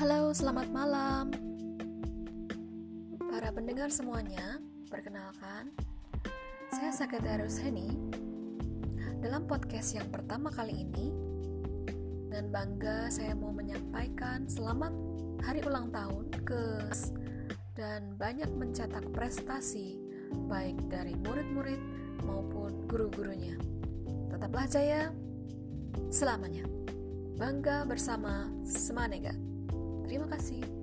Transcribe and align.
selamat 0.00 0.72
malam. 0.72 1.28
Para 3.28 3.52
pendengar 3.52 3.92
semuanya, 3.92 4.56
perkenalkan, 4.88 5.76
saya 6.72 6.88
Sekretaris 6.88 7.60
Heni. 7.60 7.92
Dalam 9.20 9.44
podcast 9.44 9.92
yang 9.92 10.08
pertama 10.08 10.48
kali 10.48 10.88
ini, 10.88 11.12
dengan 12.32 12.48
bangga 12.48 13.12
saya 13.12 13.36
mau 13.36 13.52
menyampaikan 13.52 14.48
selamat 14.48 14.96
hari 15.44 15.60
ulang 15.68 15.92
tahun 15.92 16.32
ke 16.48 16.64
dan 17.76 18.16
banyak 18.16 18.48
mencetak 18.56 19.04
prestasi 19.12 20.00
baik 20.48 20.80
dari 20.88 21.12
murid-murid 21.12 21.80
maupun 22.24 22.88
guru-gurunya. 22.88 23.60
Tetaplah 24.32 24.64
jaya 24.64 25.12
selamanya. 26.08 26.64
Bangga 27.36 27.84
bersama 27.84 28.48
Semanega. 28.64 29.50
Terima 30.10 30.26
kasih. 30.26 30.79